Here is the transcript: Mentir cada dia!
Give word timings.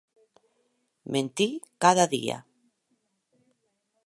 Mentir 1.17 1.49
cada 1.85 2.09
dia! 2.15 2.41